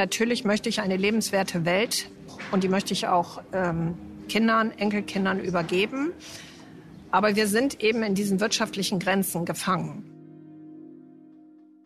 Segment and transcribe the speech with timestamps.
[0.00, 2.10] Natürlich möchte ich eine lebenswerte Welt
[2.52, 3.98] und die möchte ich auch ähm,
[4.30, 6.12] Kindern, Enkelkindern übergeben.
[7.10, 10.02] Aber wir sind eben in diesen wirtschaftlichen Grenzen gefangen.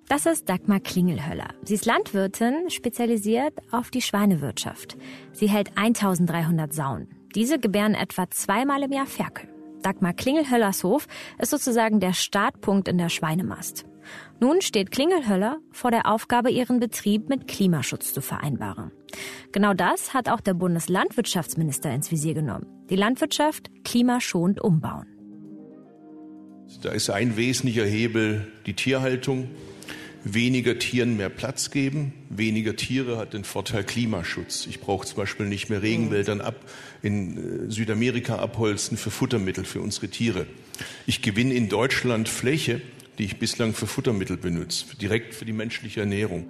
[0.09, 1.49] Das ist Dagmar Klingelhöller.
[1.65, 4.97] Sie ist Landwirtin, spezialisiert auf die Schweinewirtschaft.
[5.33, 7.09] Sie hält 1300 Sauen.
[7.35, 9.49] Diese gebären etwa zweimal im Jahr Ferkel.
[9.83, 11.09] Dagmar Klingelhöllers Hof
[11.41, 13.87] ist sozusagen der Startpunkt in der Schweinemast.
[14.41, 18.91] Nun steht Klingelhöller vor der Aufgabe, ihren Betrieb mit Klimaschutz zu vereinbaren.
[19.53, 22.67] Genau das hat auch der Bundeslandwirtschaftsminister ins Visier genommen.
[22.91, 25.07] Die Landwirtschaft klimaschonend umbauen.
[26.83, 29.49] Da ist ein wesentlicher Hebel die Tierhaltung
[30.25, 32.13] weniger Tieren mehr Platz geben.
[32.31, 34.67] Weniger Tiere hat den Vorteil Klimaschutz.
[34.67, 36.57] Ich brauche zum Beispiel nicht mehr Regenwäldern ab
[37.03, 40.47] in äh, Südamerika abholzen für Futtermittel für unsere Tiere.
[41.07, 42.81] Ich gewinne in Deutschland Fläche,
[43.19, 46.49] die ich bislang für Futtermittel benutze, direkt für die menschliche Ernährung.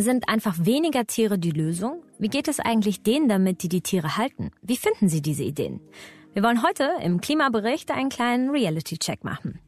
[0.00, 2.02] Sind einfach weniger Tiere die Lösung?
[2.18, 4.50] Wie geht es eigentlich denen damit, die die Tiere halten?
[4.62, 5.80] Wie finden Sie diese Ideen?
[6.32, 9.60] Wir wollen heute im Klimabericht einen kleinen Reality-Check machen.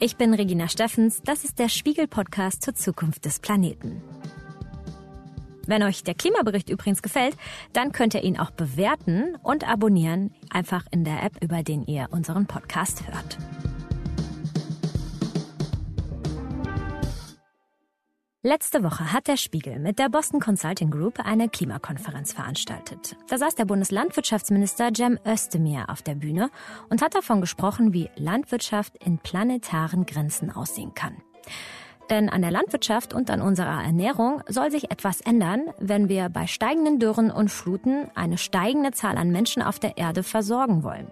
[0.00, 4.02] Ich bin Regina Steffens, das ist der Spiegel-Podcast zur Zukunft des Planeten.
[5.66, 7.36] Wenn euch der Klimabericht übrigens gefällt,
[7.72, 12.08] dann könnt ihr ihn auch bewerten und abonnieren, einfach in der App, über den ihr
[12.10, 13.38] unseren Podcast hört.
[18.44, 23.14] Letzte Woche hat der Spiegel mit der Boston Consulting Group eine Klimakonferenz veranstaltet.
[23.28, 26.50] Da saß der Bundeslandwirtschaftsminister Cem Özdemir auf der Bühne
[26.90, 31.18] und hat davon gesprochen, wie Landwirtschaft in planetaren Grenzen aussehen kann.
[32.10, 36.48] Denn an der Landwirtschaft und an unserer Ernährung soll sich etwas ändern, wenn wir bei
[36.48, 41.06] steigenden Dürren und Fluten eine steigende Zahl an Menschen auf der Erde versorgen wollen.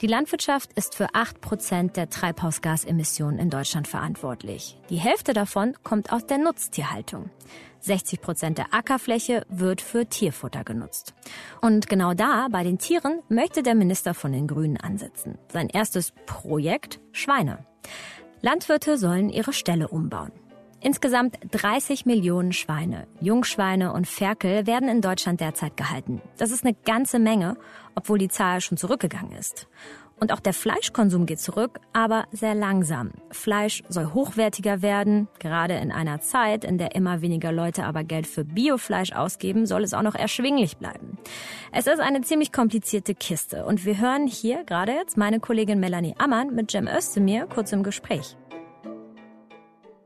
[0.00, 4.78] Die Landwirtschaft ist für 8 Prozent der Treibhausgasemissionen in Deutschland verantwortlich.
[4.90, 7.30] Die Hälfte davon kommt aus der Nutztierhaltung.
[7.80, 11.14] 60 Prozent der Ackerfläche wird für Tierfutter genutzt.
[11.60, 15.36] Und genau da, bei den Tieren, möchte der Minister von den Grünen ansetzen.
[15.52, 17.66] Sein erstes Projekt Schweine.
[18.40, 20.30] Landwirte sollen ihre Ställe umbauen.
[20.80, 26.22] Insgesamt 30 Millionen Schweine, Jungschweine und Ferkel werden in Deutschland derzeit gehalten.
[26.36, 27.56] Das ist eine ganze Menge,
[27.96, 29.66] obwohl die Zahl schon zurückgegangen ist.
[30.20, 33.10] Und auch der Fleischkonsum geht zurück, aber sehr langsam.
[33.30, 35.28] Fleisch soll hochwertiger werden.
[35.40, 39.82] Gerade in einer Zeit, in der immer weniger Leute aber Geld für Biofleisch ausgeben, soll
[39.82, 41.18] es auch noch erschwinglich bleiben.
[41.72, 46.14] Es ist eine ziemlich komplizierte Kiste und wir hören hier gerade jetzt meine Kollegin Melanie
[46.18, 48.36] Ammann mit Jem Özdemir kurz im Gespräch.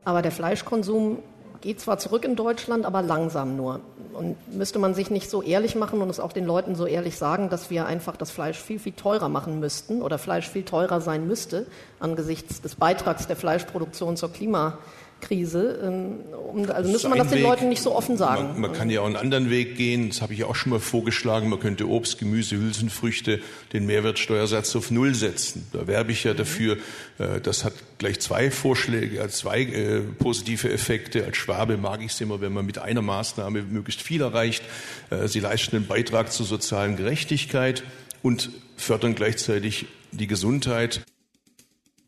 [0.05, 1.19] Aber der Fleischkonsum
[1.63, 3.81] geht zwar zurück in Deutschland, aber langsam nur.
[4.13, 7.17] Und müsste man sich nicht so ehrlich machen und es auch den Leuten so ehrlich
[7.17, 11.01] sagen, dass wir einfach das Fleisch viel, viel teurer machen müssten oder Fleisch viel teurer
[11.01, 11.67] sein müsste
[12.01, 14.79] angesichts des Beitrags der Fleischproduktion zur Klima
[15.23, 15.81] Krise.
[15.83, 17.45] Ähm, also müsste man das den Weg.
[17.45, 18.49] Leuten nicht so offen sagen.
[18.53, 20.11] Man, man, kann ja auch einen anderen Weg gehen.
[20.11, 21.49] Das habe ich auch schon mal vorgeschlagen.
[21.49, 23.41] Man könnte Obst, Gemüse, Hülsenfrüchte
[23.73, 25.67] den Mehrwertsteuersatz auf Null setzen.
[25.73, 26.77] Da werbe ich ja dafür.
[27.19, 31.25] Äh, das hat gleich zwei Vorschläge, zwei äh, positive Effekte.
[31.25, 34.63] Als Schwabe mag ich es immer, wenn man mit einer Maßnahme möglichst viel erreicht.
[35.11, 37.85] Äh, sie leisten einen Beitrag zur sozialen Gerechtigkeit
[38.23, 41.03] und fördern gleichzeitig die Gesundheit.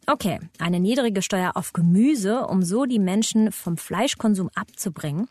[0.06, 5.28] Okay, eine niedrige Steuer auf Gemüse, um so die Menschen vom Fleischkonsum abzubringen.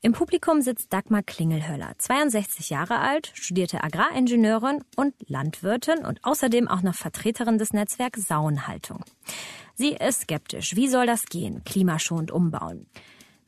[0.00, 6.82] Im Publikum sitzt Dagmar Klingelhöller, 62 Jahre alt, studierte Agraringenieurin und Landwirtin und außerdem auch
[6.82, 9.04] noch Vertreterin des Netzwerks Sauenhaltung.
[9.74, 10.74] Sie ist skeptisch.
[10.74, 11.62] Wie soll das gehen?
[11.64, 12.86] Klimaschonend umbauen.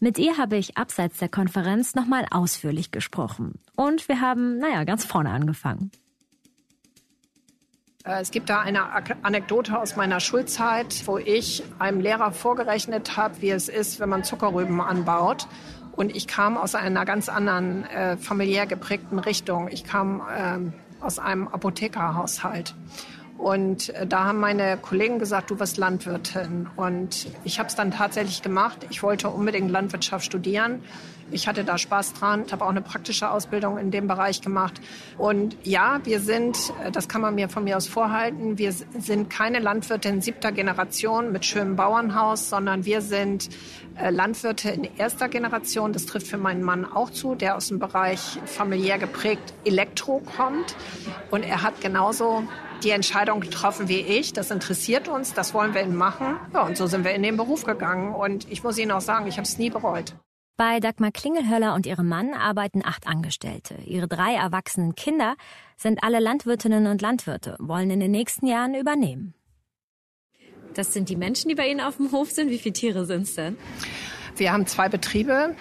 [0.01, 3.61] Mit ihr habe ich abseits der Konferenz nochmal ausführlich gesprochen.
[3.77, 5.91] Und wir haben, naja, ganz vorne angefangen.
[8.05, 8.85] Äh, es gibt da eine
[9.23, 14.25] Anekdote aus meiner Schulzeit, wo ich einem Lehrer vorgerechnet habe, wie es ist, wenn man
[14.25, 15.47] Zuckerrüben anbaut.
[15.93, 19.69] Und ich kam aus einer ganz anderen äh, familiär geprägten Richtung.
[19.69, 22.75] Ich kam äh, aus einem Apothekerhaushalt.
[23.37, 26.69] Und äh, da haben meine Kollegen gesagt, du wirst Landwirtin.
[26.77, 28.87] Und ich habe es dann tatsächlich gemacht.
[28.91, 30.83] Ich wollte unbedingt Landwirtschaft studieren.
[31.31, 32.45] Ich hatte da Spaß dran.
[32.51, 34.81] Habe auch eine praktische Ausbildung in dem Bereich gemacht.
[35.19, 39.31] Und ja, wir sind, äh, das kann man mir von mir aus vorhalten, wir sind
[39.31, 43.49] keine Landwirte in siebter Generation mit schönem Bauernhaus, sondern wir sind
[43.97, 45.93] äh, Landwirte in erster Generation.
[45.93, 50.77] Das trifft für meinen Mann auch zu, der aus dem Bereich familiär geprägt Elektro kommt.
[51.31, 52.45] Und er hat genauso
[52.83, 54.33] die Entscheidung getroffen wie ich.
[54.33, 56.39] Das interessiert uns, das wollen wir machen.
[56.55, 58.15] Ja, und so sind wir in den Beruf gegangen.
[58.15, 60.15] Und ich muss Ihnen auch sagen, ich habe es nie bereut.
[60.61, 63.77] Bei Dagmar Klingelhöller und ihrem Mann arbeiten acht Angestellte.
[63.87, 65.37] Ihre drei erwachsenen Kinder
[65.79, 69.33] sind alle Landwirtinnen und Landwirte, wollen in den nächsten Jahren übernehmen.
[70.75, 72.51] Das sind die Menschen, die bei Ihnen auf dem Hof sind.
[72.51, 73.57] Wie viele Tiere sind es denn?
[74.37, 75.57] Wir haben zwei Betriebe.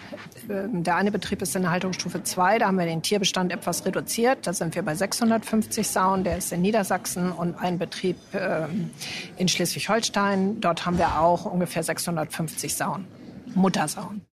[0.50, 2.60] Ähm, der eine Betrieb ist in der Haltungsstufe 2.
[2.60, 4.48] Da haben wir den Tierbestand etwas reduziert.
[4.48, 6.25] Da sind wir bei 650 Sauen.
[6.25, 7.31] Der ist in Niedersachsen.
[7.31, 8.90] Und ein Betrieb ähm,
[9.38, 10.60] in Schleswig-Holstein.
[10.60, 13.07] Dort haben wir auch ungefähr 650 Sauen.
[13.56, 14.29] Muttersauen.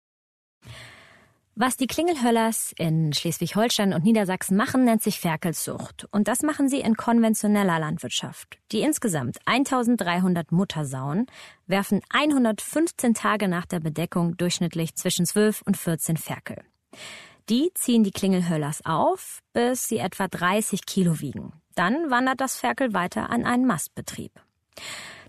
[1.56, 6.08] Was die Klingelhöllers in Schleswig-Holstein und Niedersachsen machen, nennt sich Ferkelzucht.
[6.10, 8.58] Und das machen sie in konventioneller Landwirtschaft.
[8.72, 11.26] Die insgesamt 1300 Muttersauen
[11.68, 16.60] werfen 115 Tage nach der Bedeckung durchschnittlich zwischen 12 und 14 Ferkel.
[17.48, 21.52] Die ziehen die Klingelhöllers auf, bis sie etwa 30 Kilo wiegen.
[21.76, 24.32] Dann wandert das Ferkel weiter an einen Mastbetrieb.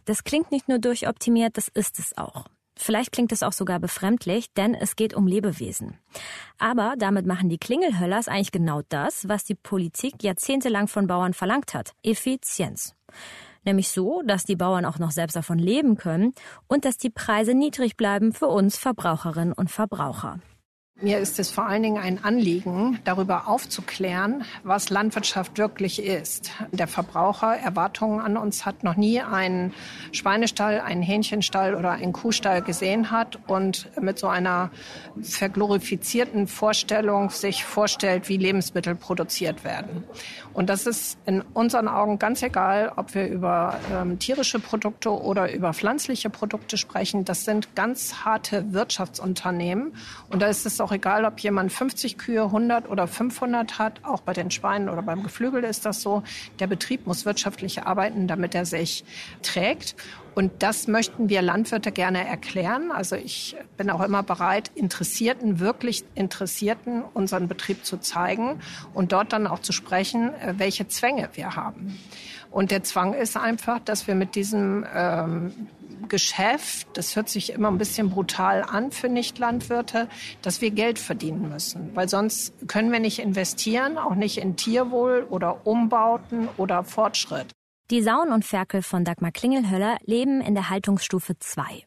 [0.06, 2.46] Das klingt nicht nur durchoptimiert, das ist es auch.
[2.78, 5.98] Vielleicht klingt es auch sogar befremdlich, denn es geht um Lebewesen.
[6.60, 11.74] Aber damit machen die Klingelhöllers eigentlich genau das, was die Politik jahrzehntelang von Bauern verlangt
[11.74, 11.94] hat.
[12.04, 12.96] Effizienz.
[13.64, 16.34] Nämlich so, dass die Bauern auch noch selbst davon leben können
[16.68, 20.40] und dass die Preise niedrig bleiben für uns Verbraucherinnen und Verbraucher.
[21.02, 26.52] Mir ist es vor allen Dingen ein Anliegen, darüber aufzuklären, was Landwirtschaft wirklich ist.
[26.72, 29.74] Der Verbraucher Erwartungen an uns hat, noch nie einen
[30.14, 34.72] Schweinestall, einen Hähnchenstall oder einen Kuhstall gesehen hat und mit so einer
[35.22, 40.06] verglorifizierten Vorstellung sich vorstellt, wie Lebensmittel produziert werden.
[40.56, 45.54] Und das ist in unseren Augen ganz egal, ob wir über ähm, tierische Produkte oder
[45.54, 47.26] über pflanzliche Produkte sprechen.
[47.26, 49.94] Das sind ganz harte Wirtschaftsunternehmen.
[50.30, 54.00] Und da ist es auch egal, ob jemand 50 Kühe, 100 oder 500 hat.
[54.06, 56.24] Auch bei den Schweinen oder beim Geflügel ist das so.
[56.60, 59.04] Der Betrieb muss wirtschaftlich arbeiten, damit er sich
[59.42, 59.98] trägt.
[60.36, 62.92] Und das möchten wir Landwirte gerne erklären.
[62.92, 68.60] Also ich bin auch immer bereit, Interessierten, wirklich Interessierten unseren Betrieb zu zeigen
[68.94, 71.98] und dort dann auch zu sprechen, äh, welche Zwänge wir haben.
[72.52, 75.54] Und der Zwang ist einfach, dass wir mit diesem ähm,
[76.10, 80.08] Geschäft, das hört sich immer ein bisschen brutal an für Nichtlandwirte,
[80.42, 81.92] dass wir Geld verdienen müssen.
[81.96, 87.48] Weil sonst können wir nicht investieren, auch nicht in Tierwohl oder Umbauten oder Fortschritt.
[87.92, 91.84] Die Sauen und Ferkel von Dagmar Klingelhöller leben in der Haltungsstufe 2.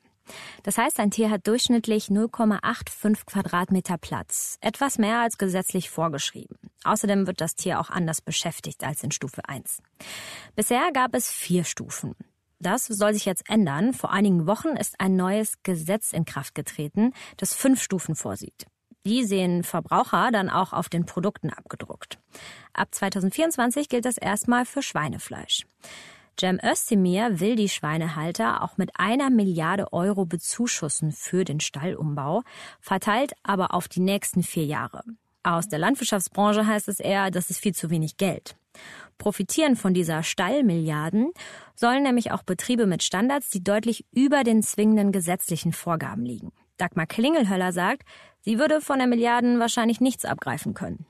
[0.62, 6.56] Das heißt, ein Tier hat durchschnittlich 0,85 Quadratmeter Platz, etwas mehr als gesetzlich vorgeschrieben.
[6.84, 9.82] Außerdem wird das Tier auch anders beschäftigt als in Stufe 1.
[10.54, 12.14] Bisher gab es vier Stufen.
[12.60, 13.92] Das soll sich jetzt ändern.
[13.92, 18.66] Vor einigen Wochen ist ein neues Gesetz in Kraft getreten, das fünf Stufen vorsieht.
[19.08, 22.18] Die sehen Verbraucher dann auch auf den Produkten abgedruckt.
[22.74, 25.64] Ab 2024 gilt das erstmal für Schweinefleisch.
[26.38, 32.42] Cem Özdemir will die Schweinehalter auch mit einer Milliarde Euro bezuschussen für den Stallumbau,
[32.82, 35.02] verteilt aber auf die nächsten vier Jahre.
[35.42, 38.56] Aus der Landwirtschaftsbranche heißt es eher, das ist viel zu wenig Geld.
[39.16, 41.32] Profitieren von dieser Stallmilliarden
[41.74, 46.52] sollen nämlich auch Betriebe mit Standards, die deutlich über den zwingenden gesetzlichen Vorgaben liegen.
[46.78, 48.04] Dagmar Klingelhöller sagt,
[48.40, 51.06] sie würde von der Milliarden wahrscheinlich nichts abgreifen können.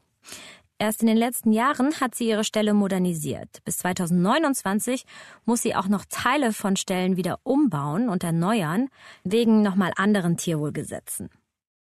[0.81, 3.65] Erst in den letzten Jahren hat sie ihre Stelle modernisiert.
[3.65, 5.07] Bis 2029
[5.45, 8.89] muss sie auch noch Teile von Stellen wieder umbauen und erneuern,
[9.25, 11.31] wegen nochmal anderen Tierwohlgesetzen.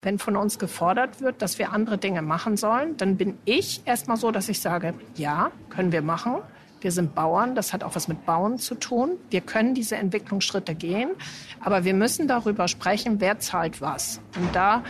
[0.01, 4.17] Wenn von uns gefordert wird, dass wir andere Dinge machen sollen, dann bin ich erstmal
[4.17, 6.37] so, dass ich sage, ja, können wir machen.
[6.79, 9.11] Wir sind Bauern, das hat auch was mit Bauen zu tun.
[9.29, 11.11] Wir können diese Entwicklungsschritte gehen,
[11.59, 14.19] aber wir müssen darüber sprechen, wer zahlt was.
[14.35, 14.83] Und da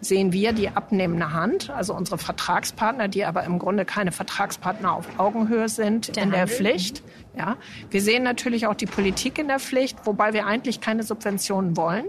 [0.00, 5.06] sehen wir die abnehmende Hand, also unsere Vertragspartner, die aber im Grunde keine Vertragspartner auf
[5.18, 7.02] Augenhöhe sind, der in der Pflicht.
[7.36, 7.56] Ja,
[7.90, 12.06] wir sehen natürlich auch die Politik in der Pflicht, wobei wir eigentlich keine Subventionen wollen.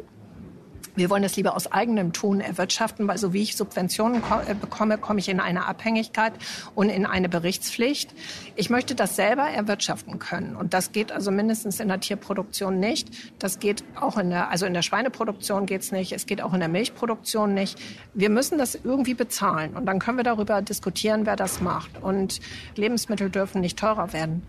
[0.96, 4.98] Wir wollen es lieber aus eigenem Tun erwirtschaften, weil so wie ich Subventionen äh, bekomme,
[4.98, 6.34] komme ich in eine Abhängigkeit
[6.76, 8.14] und in eine Berichtspflicht.
[8.56, 10.56] Ich möchte das selber erwirtschaften können.
[10.56, 13.10] Und das geht also mindestens in der Tierproduktion nicht.
[13.40, 16.12] Das geht auch in der, also in der Schweineproduktion geht's nicht.
[16.12, 17.80] Es geht auch in der Milchproduktion nicht.
[18.14, 19.76] Wir müssen das irgendwie bezahlen.
[19.76, 22.02] Und dann können wir darüber diskutieren, wer das macht.
[22.02, 22.40] Und
[22.76, 24.44] Lebensmittel dürfen nicht teurer werden.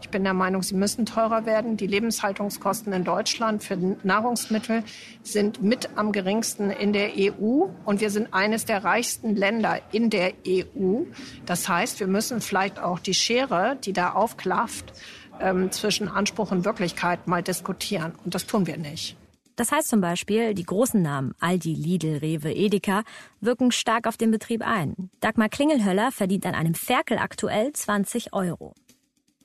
[0.00, 1.76] Ich bin der Meinung, sie müssen teurer werden.
[1.76, 4.84] Die Lebenshaltungskosten in Deutschland für Nahrungsmittel
[5.22, 10.08] sind mit am geringsten in der EU und wir sind eines der reichsten Länder in
[10.10, 11.02] der EU.
[11.46, 14.92] Das heißt, wir müssen vielleicht auch die Schere, die da aufklafft,
[15.40, 18.12] ähm, zwischen Anspruch und Wirklichkeit mal diskutieren.
[18.24, 19.16] Und das tun wir nicht.
[19.56, 23.02] Das heißt zum Beispiel, die großen Namen Aldi, Lidl, Rewe, Edeka
[23.40, 25.10] wirken stark auf den Betrieb ein.
[25.18, 28.74] Dagmar Klingelhöller verdient an einem Ferkel aktuell 20 Euro.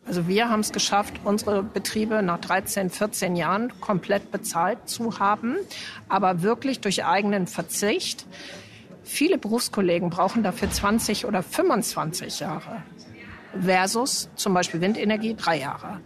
[0.06, 5.56] Also wir haben es geschafft, unsere Betriebe nach 13, 14 Jahren komplett bezahlt zu haben,
[6.10, 8.26] aber wirklich durch eigenen Verzicht.
[9.04, 12.84] Viele Berufskollegen brauchen dafür 20 oder 25 Jahre
[13.62, 16.00] versus zum Beispiel Windenergie drei Jahre.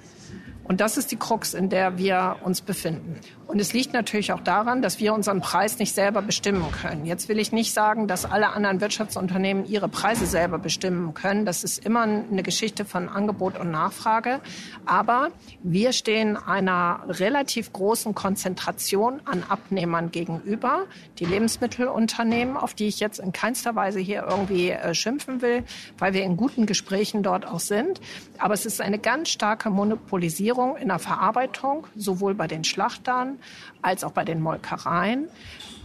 [0.67, 3.19] Und das ist die Krux, in der wir uns befinden.
[3.47, 7.05] Und es liegt natürlich auch daran, dass wir unseren Preis nicht selber bestimmen können.
[7.05, 11.45] Jetzt will ich nicht sagen, dass alle anderen Wirtschaftsunternehmen ihre Preise selber bestimmen können.
[11.45, 14.41] Das ist immer eine Geschichte von Angebot und Nachfrage.
[14.85, 15.29] Aber
[15.63, 20.83] wir stehen einer relativ großen Konzentration an Abnehmern gegenüber.
[21.19, 25.63] Die Lebensmittelunternehmen, auf die ich jetzt in keinster Weise hier irgendwie äh, schimpfen will,
[25.97, 28.01] weil wir in guten Gesprächen dort auch sind.
[28.39, 33.39] Aber es ist eine ganz starke Monopolisierung in der Verarbeitung, sowohl bei den Schlachtern
[33.81, 35.29] als auch bei den Molkereien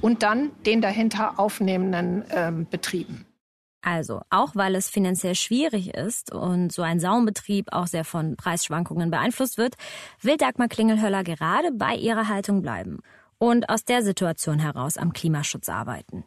[0.01, 3.27] und dann den dahinter aufnehmenden ähm, Betrieben.
[3.85, 9.11] Also, auch weil es finanziell schwierig ist und so ein Saumbetrieb auch sehr von Preisschwankungen
[9.11, 9.75] beeinflusst wird,
[10.21, 13.01] will Dagmar Klingelhöller gerade bei ihrer Haltung bleiben
[13.39, 16.25] und aus der Situation heraus am Klimaschutz arbeiten.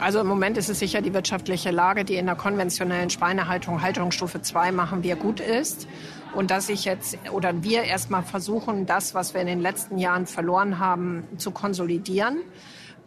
[0.00, 4.40] Also im Moment ist es sicher die wirtschaftliche Lage, die in der konventionellen Schweinehaltung Haltungsstufe
[4.40, 5.88] 2 machen wir gut ist.
[6.34, 10.26] Und dass ich jetzt oder wir erstmal versuchen, das, was wir in den letzten Jahren
[10.26, 12.40] verloren haben, zu konsolidieren.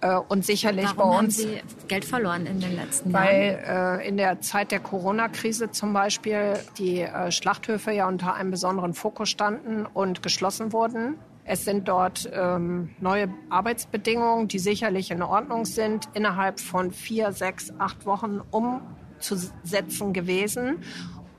[0.01, 1.43] Äh, und sicherlich Warum bei uns.
[1.43, 3.23] Haben Sie Geld verloren in den letzten Jahren?
[3.23, 8.51] Weil äh, in der Zeit der Corona-Krise zum Beispiel die äh, Schlachthöfe ja unter einem
[8.51, 11.15] besonderen Fokus standen und geschlossen wurden.
[11.43, 17.73] Es sind dort ähm, neue Arbeitsbedingungen, die sicherlich in Ordnung sind, innerhalb von vier, sechs,
[17.79, 20.83] acht Wochen umzusetzen gewesen.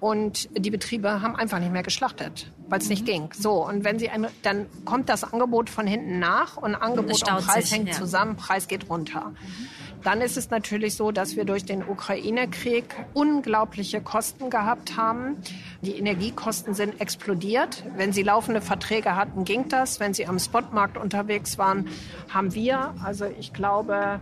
[0.03, 2.91] Und die Betriebe haben einfach nicht mehr geschlachtet, weil es mhm.
[2.91, 3.29] nicht ging.
[3.39, 7.47] So, und wenn sie ein, dann kommt das Angebot von hinten nach und Angebot und
[7.47, 7.95] Preis sich, hängt ja.
[7.95, 9.27] zusammen, Preis geht runter.
[9.29, 9.69] Mhm.
[10.03, 15.37] Dann ist es natürlich so, dass wir durch den Ukraine-Krieg unglaubliche Kosten gehabt haben.
[15.83, 17.85] Die Energiekosten sind explodiert.
[17.95, 20.01] Wenn Sie laufende Verträge hatten, ging das.
[20.01, 21.87] Wenn Sie am Spotmarkt unterwegs waren,
[22.29, 24.19] haben wir, also ich glaube,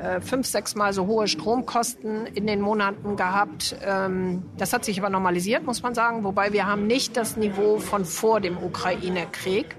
[0.00, 3.76] äh, fünf, sechs Mal so hohe Stromkosten in den Monaten gehabt.
[3.82, 6.24] Ähm, das hat sich aber normalisiert, muss man sagen.
[6.24, 9.76] Wobei wir haben nicht das Niveau von vor dem Ukraine-Krieg.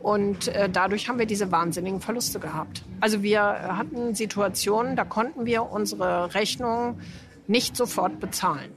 [0.00, 2.82] Und äh, dadurch haben wir diese wahnsinnigen Verluste gehabt.
[3.00, 6.98] Also wir hatten Situationen, da konnten wir unsere Rechnung
[7.46, 8.72] nicht sofort bezahlen.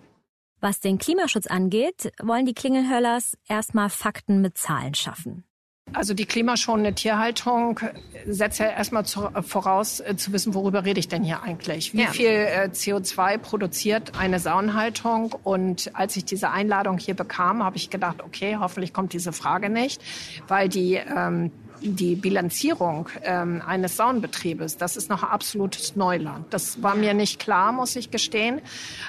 [0.59, 5.43] Was den Klimaschutz angeht, wollen die Klingelhöllers erstmal Fakten mit Zahlen schaffen.
[5.93, 7.79] Also die klimaschonende Tierhaltung
[8.25, 11.93] setzt ja erstmal zu, voraus, äh, zu wissen, worüber rede ich denn hier eigentlich?
[11.93, 12.07] Wie ja.
[12.07, 15.35] viel äh, CO2 produziert eine Saunhaltung?
[15.43, 19.69] Und als ich diese Einladung hier bekam, habe ich gedacht, okay, hoffentlich kommt diese Frage
[19.69, 20.01] nicht,
[20.47, 21.51] weil die ähm,
[21.83, 26.45] die Bilanzierung ähm, eines Saunbetriebes, das ist noch absolutes Neuland.
[26.51, 28.61] Das war mir nicht klar, muss ich gestehen.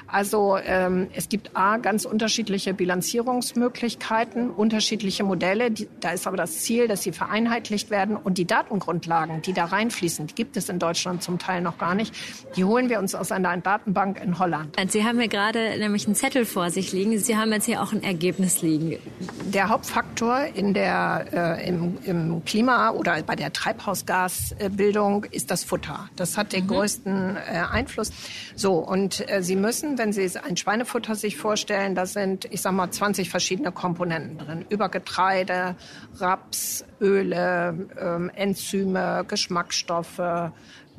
[0.07, 5.71] Also ähm, es gibt A, ganz unterschiedliche Bilanzierungsmöglichkeiten, unterschiedliche Modelle.
[5.71, 8.17] Die, da ist aber das Ziel, dass sie vereinheitlicht werden.
[8.17, 11.95] Und die Datengrundlagen, die da reinfließen, die gibt es in Deutschland zum Teil noch gar
[11.95, 12.15] nicht.
[12.57, 14.77] Die holen wir uns aus einer Datenbank in Holland.
[14.89, 17.19] Sie haben ja gerade nämlich einen Zettel vor sich liegen.
[17.19, 18.99] Sie haben jetzt hier auch ein Ergebnis liegen.
[19.47, 25.65] Der Hauptfaktor in der, äh, im, im Klima Klima oder bei der Treibhausgasbildung ist das
[25.65, 26.09] Futter.
[26.17, 26.69] Das hat den mhm.
[26.69, 27.41] größten äh,
[27.71, 28.11] Einfluss.
[28.57, 32.73] So, und äh, Sie müssen, wenn Sie ein Schweinefutter sich vorstellen, da sind, ich sag
[32.73, 34.65] mal, 20 verschiedene Komponenten drin.
[34.71, 35.77] Über Getreide,
[36.17, 40.23] Raps, Öle, ähm, Enzyme, Geschmacksstoffe,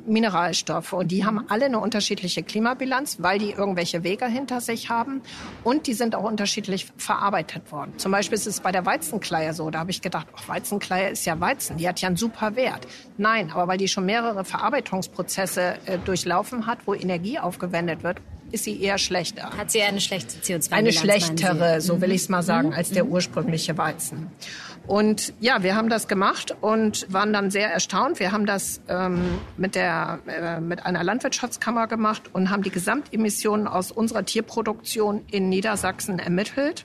[0.06, 0.92] Mineralstoffe.
[0.92, 5.22] Und die haben alle eine unterschiedliche Klimabilanz, weil die irgendwelche Wege hinter sich haben.
[5.64, 7.92] Und die sind auch unterschiedlich verarbeitet worden.
[7.98, 9.70] Zum Beispiel ist es bei der Weizenkleie so.
[9.70, 11.76] Da habe ich gedacht, ach, Weizenkleie ist ja Weizen.
[11.76, 12.86] Die hat ja einen super Wert.
[13.16, 18.18] Nein, aber weil die schon mehrere Verarbeitungsprozesse äh, durchlaufen hat, wo Energie aufgewendet wird,
[18.52, 19.50] ist sie eher schlechter.
[19.56, 20.72] Hat sie eine schlechte CO2-Bilanz?
[20.72, 22.14] Eine schlechtere, so will mhm.
[22.14, 22.74] ich es mal sagen, mhm.
[22.74, 23.12] als der mhm.
[23.12, 24.30] ursprüngliche Weizen.
[24.86, 28.20] Und ja, wir haben das gemacht und waren dann sehr erstaunt.
[28.20, 33.66] Wir haben das ähm, mit, der, äh, mit einer Landwirtschaftskammer gemacht und haben die Gesamtemissionen
[33.66, 36.84] aus unserer Tierproduktion in Niedersachsen ermittelt.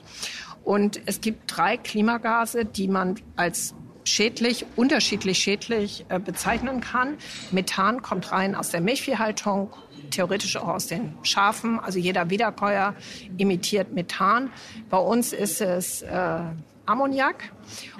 [0.63, 7.17] Und es gibt drei Klimagase, die man als schädlich, unterschiedlich schädlich äh, bezeichnen kann.
[7.51, 9.71] Methan kommt rein aus der Milchviehhaltung,
[10.09, 11.79] theoretisch auch aus den Schafen.
[11.79, 12.95] Also jeder Wiederkäuer
[13.37, 14.49] imitiert Methan.
[14.89, 16.39] Bei uns ist es äh,
[16.85, 17.51] Ammoniak.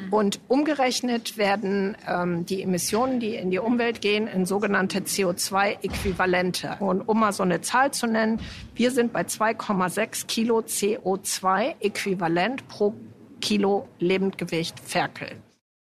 [0.09, 6.79] Und umgerechnet werden ähm, die Emissionen, die in die Umwelt gehen, in sogenannte CO2-Äquivalente.
[6.79, 8.39] Und um mal so eine Zahl zu nennen,
[8.75, 12.93] wir sind bei 2,6 Kilo CO2-Äquivalent pro
[13.39, 15.41] Kilo Lebendgewicht Ferkel.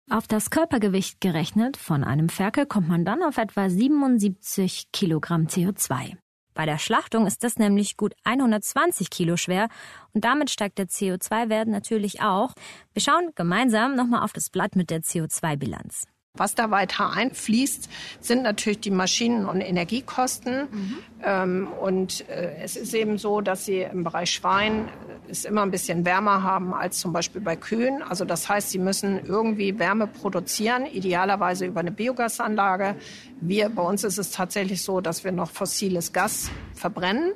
[0.09, 6.17] Auf das Körpergewicht gerechnet von einem Ferkel kommt man dann auf etwa 77 Kilogramm CO2.
[6.61, 9.67] Bei der Schlachtung ist das nämlich gut 120 Kilo schwer
[10.13, 12.53] und damit steigt der CO2-Wert natürlich auch.
[12.93, 16.03] Wir schauen gemeinsam nochmal auf das Blatt mit der CO2-Bilanz.
[16.35, 17.89] Was da weiter einfließt,
[18.19, 20.67] sind natürlich die Maschinen- und Energiekosten.
[20.69, 20.97] Mhm.
[21.23, 24.87] Ähm, und äh, es ist eben so, dass sie im Bereich Schwein
[25.29, 28.01] es immer ein bisschen wärmer haben als zum Beispiel bei Kühen.
[28.01, 32.95] Also das heißt, sie müssen irgendwie Wärme produzieren, idealerweise über eine Biogasanlage.
[33.39, 37.33] Wir, bei uns ist es tatsächlich so, dass wir noch fossiles Gas verbrennen.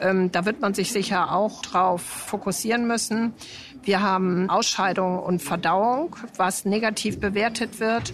[0.00, 3.34] Ähm, da wird man sich sicher auch drauf fokussieren müssen.
[3.82, 8.12] Wir haben Ausscheidung und Verdauung, was negativ bewertet wird.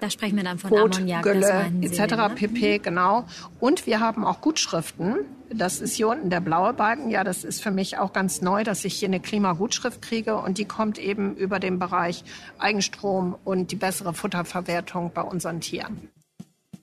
[0.00, 2.16] Da sprechen wir dann von Kot, Ammoniak, Gülle etc.
[2.16, 2.30] Ne?
[2.34, 2.78] pp.
[2.78, 3.24] Genau.
[3.60, 5.16] Und wir haben auch Gutschriften.
[5.50, 7.10] Das ist hier unten der blaue Balken.
[7.10, 10.58] Ja, das ist für mich auch ganz neu, dass ich hier eine Klimagutschrift kriege und
[10.58, 12.22] die kommt eben über den Bereich
[12.58, 16.10] Eigenstrom und die bessere Futterverwertung bei unseren Tieren.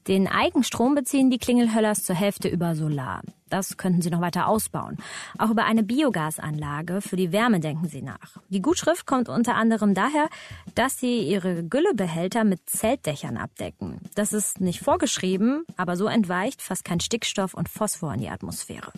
[0.08, 3.22] Den Eigenstrom beziehen die Klingelhöllers zur Hälfte über Solar.
[3.50, 4.98] Das könnten sie noch weiter ausbauen.
[5.40, 8.38] Auch über eine Biogasanlage für die Wärme denken sie nach.
[8.50, 10.30] Die Gutschrift kommt unter anderem daher,
[10.76, 14.00] dass sie ihre Güllebehälter mit Zeltdächern abdecken.
[14.14, 18.92] Das ist nicht vorgeschrieben, aber so entweicht fast kein Stickstoff und Phosphor in die Atmosphäre.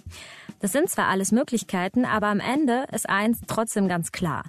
[0.60, 4.44] Das sind zwar alles Möglichkeiten, aber am Ende ist eins trotzdem ganz klar.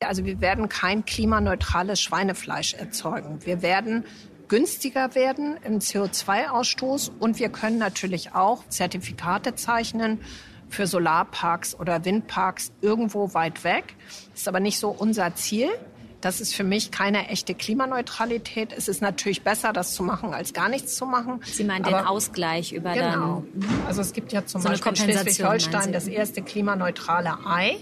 [0.00, 3.38] Also wir werden kein klimaneutrales Schweinefleisch erzeugen.
[3.44, 4.04] Wir werden
[4.54, 10.20] günstiger werden im CO2-Ausstoß und wir können natürlich auch Zertifikate zeichnen
[10.68, 13.96] für Solarparks oder Windparks irgendwo weit weg.
[14.32, 15.70] Ist aber nicht so unser Ziel.
[16.24, 18.72] Das ist für mich keine echte Klimaneutralität.
[18.72, 21.40] Es ist natürlich besser, das zu machen, als gar nichts zu machen.
[21.44, 23.44] Sie meinen den Ausgleich über genau.
[23.52, 23.68] dann.
[23.86, 27.76] Also es gibt ja zum so Beispiel in Schleswig-Holstein das erste klimaneutrale Ei.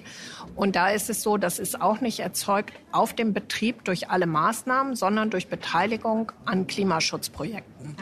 [0.56, 4.26] Und da ist es so, das ist auch nicht erzeugt auf dem Betrieb durch alle
[4.26, 7.96] Maßnahmen, sondern durch Beteiligung an Klimaschutzprojekten.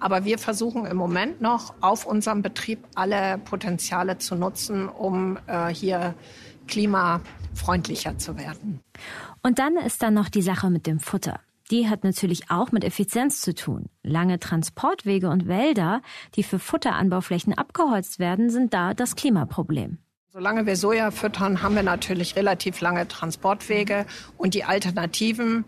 [0.00, 5.68] Aber wir versuchen im Moment noch auf unserem Betrieb alle Potenziale zu nutzen, um äh,
[5.68, 6.14] hier
[6.66, 8.80] klimafreundlicher zu werden.
[9.42, 11.40] Und dann ist da noch die Sache mit dem Futter.
[11.70, 13.86] Die hat natürlich auch mit Effizienz zu tun.
[14.02, 16.02] Lange Transportwege und Wälder,
[16.34, 19.98] die für Futteranbauflächen abgeholzt werden, sind da das Klimaproblem.
[20.32, 25.64] Solange wir Soja füttern, haben wir natürlich relativ lange Transportwege und die Alternativen,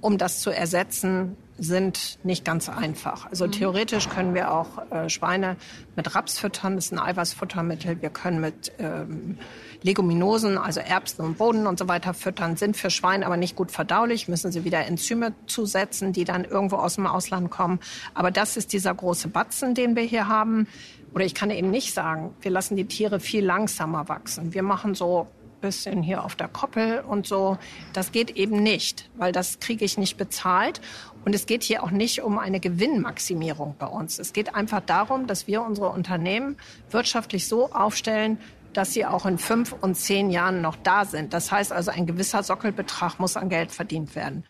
[0.00, 3.26] um das zu ersetzen, sind nicht ganz einfach.
[3.26, 3.52] Also mhm.
[3.52, 5.56] theoretisch können wir auch äh, Schweine
[5.94, 8.02] mit Raps füttern, das ist ein Eiweißfuttermittel.
[8.02, 9.38] Wir können mit ähm,
[9.82, 13.70] Leguminosen, also Erbsen und Boden und so weiter füttern, sind für Schweine aber nicht gut
[13.70, 17.78] verdaulich, müssen sie wieder Enzyme zusetzen, die dann irgendwo aus dem Ausland kommen.
[18.14, 20.66] Aber das ist dieser große Batzen, den wir hier haben.
[21.14, 24.52] Oder ich kann eben nicht sagen, wir lassen die Tiere viel langsamer wachsen.
[24.52, 25.28] Wir machen so
[25.64, 27.56] bisschen hier auf der Koppel und so.
[27.94, 30.82] Das geht eben nicht, weil das kriege ich nicht bezahlt.
[31.24, 34.18] Und es geht hier auch nicht um eine Gewinnmaximierung bei uns.
[34.18, 36.56] Es geht einfach darum, dass wir unsere Unternehmen
[36.90, 38.38] wirtschaftlich so aufstellen,
[38.74, 41.32] dass sie auch in fünf und zehn Jahren noch da sind.
[41.32, 44.44] Das heißt also, ein gewisser Sockelbetrag muss an Geld verdient werden.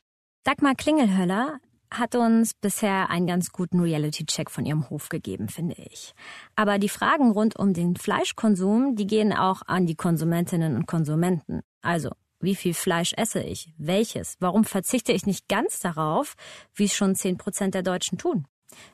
[0.45, 1.59] Dagmar Klingelhöller
[1.91, 6.13] hat uns bisher einen ganz guten Reality-Check von ihrem Hof gegeben, finde ich.
[6.57, 11.61] Aber die Fragen rund um den Fleischkonsum, die gehen auch an die Konsumentinnen und Konsumenten.
[11.83, 12.11] Also,
[12.45, 13.73] wie viel Fleisch esse ich?
[13.79, 14.37] Welches?
[14.41, 16.35] Warum verzichte ich nicht ganz darauf,
[16.75, 18.47] wie es schon 10 Prozent der Deutschen tun?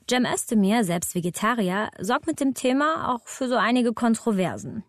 [0.08, 4.84] Jem Özdemir, selbst Vegetarier, sorgt mit dem Thema auch für so einige Kontroversen.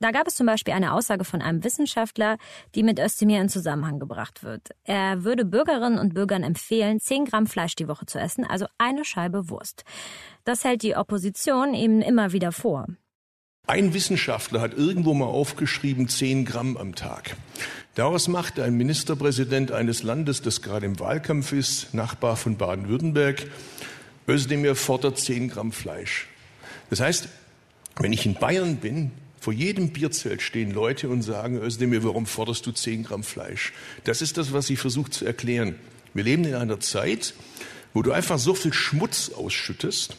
[0.00, 2.38] Da gab es zum Beispiel eine Aussage von einem Wissenschaftler,
[2.74, 4.70] die mit Özdemir in Zusammenhang gebracht wird.
[4.84, 9.04] Er würde Bürgerinnen und Bürgern empfehlen, 10 Gramm Fleisch die Woche zu essen, also eine
[9.04, 9.84] Scheibe Wurst.
[10.44, 12.86] Das hält die Opposition eben immer wieder vor.
[13.68, 17.36] Ein Wissenschaftler hat irgendwo mal aufgeschrieben, 10 Gramm am Tag.
[17.94, 23.46] Daraus macht ein Ministerpräsident eines Landes, das gerade im Wahlkampf ist, Nachbar von Baden-Württemberg,
[24.26, 26.26] Özdemir fordert 10 Gramm Fleisch.
[26.90, 27.28] Das heißt,
[28.00, 32.66] wenn ich in Bayern bin, vor jedem Bierzelt stehen Leute und sagen, Özdemir, warum forderst
[32.66, 33.72] du 10 Gramm Fleisch?
[34.02, 35.76] Das ist das, was ich versuche zu erklären.
[36.14, 37.34] Wir leben in einer Zeit,
[37.94, 40.16] wo du einfach so viel Schmutz ausschüttest,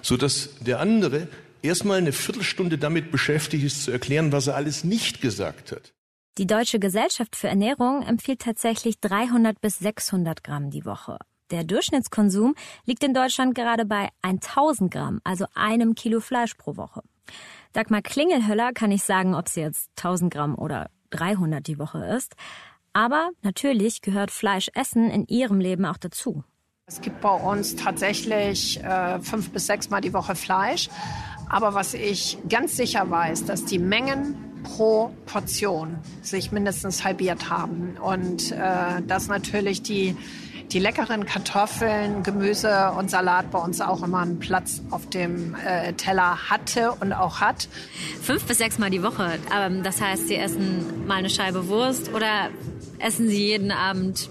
[0.00, 1.26] so dass der andere
[1.64, 5.92] erstmal eine Viertelstunde damit beschäftigt ist, zu erklären, was er alles nicht gesagt hat.
[6.36, 11.18] Die Deutsche Gesellschaft für Ernährung empfiehlt tatsächlich 300 bis 600 Gramm die Woche.
[11.50, 12.54] Der Durchschnittskonsum
[12.86, 17.02] liegt in Deutschland gerade bei 1000 Gramm, also einem Kilo Fleisch pro Woche.
[17.72, 22.34] Dagmar Klingelhöller kann nicht sagen, ob sie jetzt 1000 Gramm oder 300 die Woche isst.
[22.92, 26.44] Aber natürlich gehört Fleischessen in ihrem Leben auch dazu.
[26.86, 30.90] Es gibt bei uns tatsächlich äh, fünf bis sechs Mal die Woche Fleisch.
[31.48, 37.96] Aber was ich ganz sicher weiß, dass die Mengen pro Portion sich mindestens halbiert haben.
[38.02, 40.16] Und äh, dass natürlich die
[40.72, 45.92] die leckeren Kartoffeln, Gemüse und Salat bei uns auch immer einen Platz auf dem äh,
[45.92, 47.68] Teller hatte und auch hat.
[48.22, 49.38] Fünf bis sechs Mal die Woche.
[49.54, 52.48] Ähm, das heißt, Sie essen mal eine Scheibe Wurst oder
[52.98, 54.30] essen Sie jeden Abend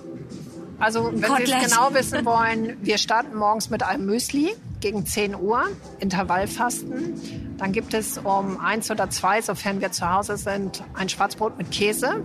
[0.80, 5.36] also, wenn Sie es genau wissen wollen, wir starten morgens mit einem Müsli gegen 10
[5.36, 5.64] Uhr,
[6.00, 7.56] Intervallfasten.
[7.58, 11.72] Dann gibt es um eins oder zwei, sofern wir zu Hause sind, ein Schwarzbrot mit
[11.72, 12.22] Käse.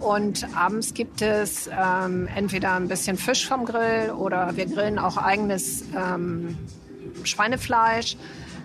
[0.00, 5.16] Und abends gibt es ähm, entweder ein bisschen Fisch vom Grill oder wir grillen auch
[5.18, 6.56] eigenes ähm,
[7.24, 8.16] Schweinefleisch.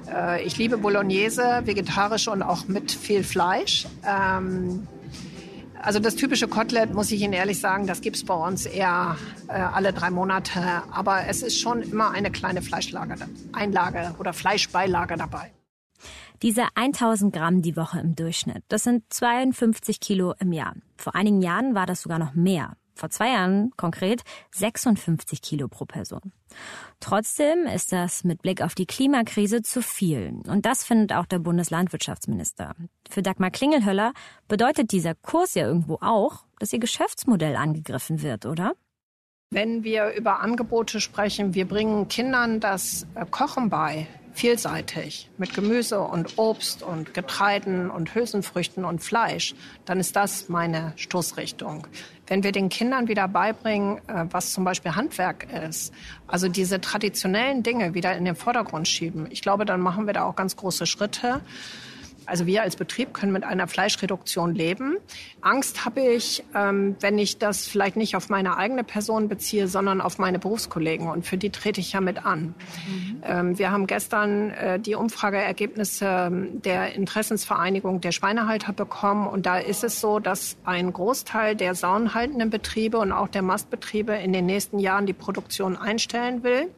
[0.10, 3.86] Äh, ich liebe Bolognese, vegetarisch und auch mit viel Fleisch.
[4.08, 4.88] Ähm,
[5.84, 9.18] also das typische Kotelett, muss ich Ihnen ehrlich sagen, das gibt es bei uns eher
[9.50, 10.60] äh, alle drei Monate.
[10.92, 13.16] Aber es ist schon immer eine kleine Fleischlage,
[13.52, 15.52] Einlage oder Fleischbeilage dabei.
[16.42, 20.74] Diese 1000 Gramm die Woche im Durchschnitt, das sind 52 Kilo im Jahr.
[20.98, 22.76] Vor einigen Jahren war das sogar noch mehr.
[22.96, 26.32] Vor zwei Jahren konkret 56 Kilo pro Person.
[27.00, 30.42] Trotzdem ist das mit Blick auf die Klimakrise zu viel.
[30.48, 32.76] Und das findet auch der Bundeslandwirtschaftsminister.
[33.10, 34.14] Für Dagmar Klingelhöller
[34.48, 38.74] bedeutet dieser Kurs ja irgendwo auch, dass ihr Geschäftsmodell angegriffen wird, oder?
[39.50, 46.38] Wenn wir über Angebote sprechen, wir bringen Kindern das Kochen bei, vielseitig mit Gemüse und
[46.38, 51.88] Obst und Getreiden und Hülsenfrüchten und Fleisch, dann ist das meine Stoßrichtung.
[52.28, 55.94] Wenn wir den Kindern wieder beibringen, äh, was zum Beispiel Handwerk ist,
[56.28, 60.24] also diese traditionellen Dinge wieder in den Vordergrund schieben, ich glaube, dann machen wir da
[60.24, 61.42] auch ganz große Schritte.
[62.26, 64.98] Also wir als Betrieb können mit einer Fleischreduktion leben.
[65.42, 70.02] Angst habe ich, ähm, wenn ich das vielleicht nicht auf meine eigene Person beziehe, sondern
[70.02, 71.08] auf meine Berufskollegen.
[71.08, 72.56] Und für die trete ich ja mit an.
[72.88, 73.24] Mhm.
[73.24, 79.28] Ähm, wir haben gestern äh, die Umfrageergebnisse ähm, der Interessensvereinigung der Schweinehalter bekommen.
[79.28, 84.14] Und da ist es so, dass ein Großteil der saunhaltenden Betriebe und auch der Mastbetriebe
[84.14, 86.70] in den nächsten Jahren die Produktion einstellen will.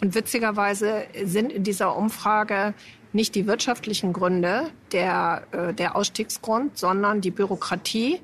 [0.00, 2.74] Und witzigerweise sind in dieser Umfrage
[3.12, 8.20] nicht die wirtschaftlichen Gründe der, äh, der Ausstiegsgrund, sondern die Bürokratie,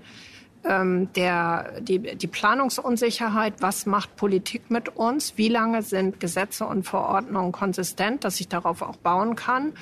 [0.64, 6.84] ähm, der, die, die Planungsunsicherheit, was macht Politik mit uns, wie lange sind Gesetze und
[6.84, 9.74] Verordnungen konsistent, dass ich darauf auch bauen kann.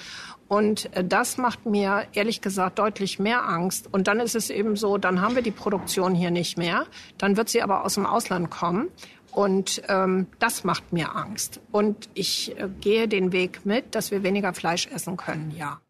[0.48, 3.88] Und äh, das macht mir ehrlich gesagt deutlich mehr Angst.
[3.92, 6.86] Und dann ist es eben so, dann haben wir die Produktion hier nicht mehr.
[7.18, 8.88] Dann wird sie aber aus dem Ausland kommen.
[9.34, 11.60] Und ähm, das macht mir Angst.
[11.72, 15.80] Und ich äh, gehe den Weg mit, dass wir weniger Fleisch essen können, ja.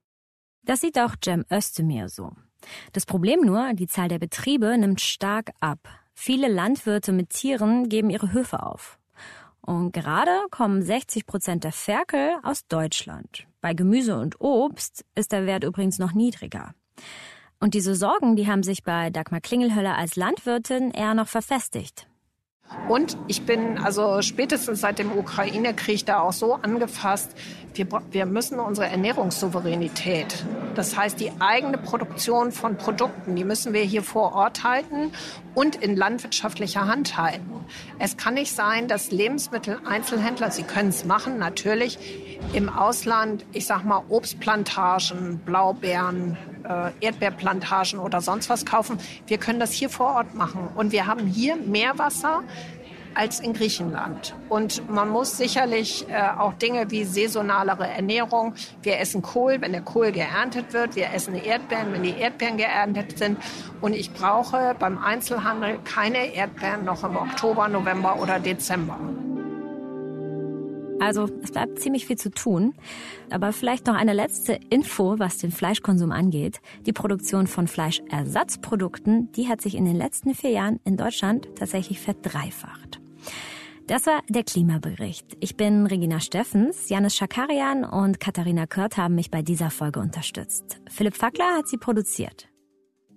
[0.65, 2.33] Das sieht auch Cem Özdemir so.
[2.93, 5.79] Das Problem nur, die Zahl der Betriebe nimmt stark ab.
[6.15, 8.99] Viele Landwirte mit Tieren geben ihre Höfe auf.
[9.61, 13.47] Und gerade kommen 60 Prozent der Ferkel aus Deutschland.
[13.61, 16.75] Bei Gemüse und Obst ist der Wert übrigens noch niedriger.
[17.61, 22.07] Und diese Sorgen, die haben sich bei Dagmar Klingelhöller als Landwirtin eher noch verfestigt.
[22.89, 27.35] Und ich bin also spätestens seit dem Ukraine-Krieg da auch so angefasst,
[27.75, 33.83] wir, wir müssen unsere Ernährungssouveränität, das heißt die eigene Produktion von Produkten, die müssen wir
[33.83, 35.11] hier vor Ort halten
[35.55, 37.65] und in landwirtschaftlicher Hand halten.
[37.99, 41.99] Es kann nicht sein, dass Lebensmitteleinzelhändler, sie können es machen, natürlich,
[42.53, 48.99] im Ausland, ich sag mal, Obstplantagen, Blaubeeren, äh, Erdbeerplantagen oder sonst was kaufen.
[49.27, 50.69] Wir können das hier vor Ort machen.
[50.75, 52.43] Und wir haben hier mehr Wasser
[53.15, 54.35] als in Griechenland.
[54.49, 58.55] Und man muss sicherlich äh, auch Dinge wie saisonalere Ernährung.
[58.83, 60.97] Wir essen Kohl, wenn der Kohl geerntet wird.
[60.97, 63.39] Wir essen Erdbeeren, wenn die Erdbeeren geerntet sind.
[63.81, 68.99] Und ich brauche beim Einzelhandel keine Erdbeeren noch im Oktober, November oder Dezember.
[71.01, 72.75] Also es bleibt ziemlich viel zu tun.
[73.31, 76.61] Aber vielleicht noch eine letzte Info, was den Fleischkonsum angeht.
[76.87, 82.01] Die Produktion von Fleischersatzprodukten, die hat sich in den letzten vier Jahren in Deutschland tatsächlich
[82.01, 83.01] verdreifacht.
[83.87, 85.37] Das war der Klimabericht.
[85.41, 90.81] Ich bin Regina Steffens, Janis Schakarian und Katharina Kört haben mich bei dieser Folge unterstützt.
[90.89, 92.49] Philipp Fackler hat sie produziert.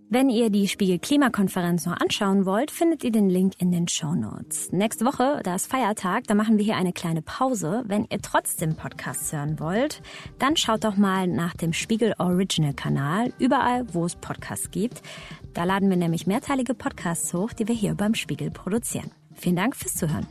[0.10, 4.16] Wenn ihr die Spiegel Klimakonferenz noch anschauen wollt, findet ihr den Link in den Show
[4.16, 4.72] Notes.
[4.72, 7.84] Nächste Woche, da ist Feiertag, da machen wir hier eine kleine Pause.
[7.86, 10.02] Wenn ihr trotzdem Podcasts hören wollt,
[10.40, 15.02] dann schaut doch mal nach dem Spiegel Original Kanal, überall, wo es Podcasts gibt.
[15.54, 19.12] Da laden wir nämlich mehrteilige Podcasts hoch, die wir hier beim Spiegel produzieren.
[19.34, 20.26] Vielen Dank fürs Zuhören.